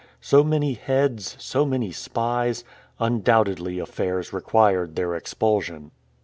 [0.19, 2.63] So many heads, so many spies
[2.97, 5.91] undoubtedly affairs required their expulsion.